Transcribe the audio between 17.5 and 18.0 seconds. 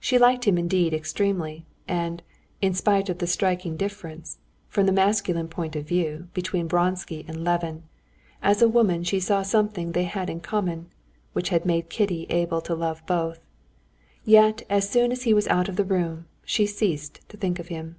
of him.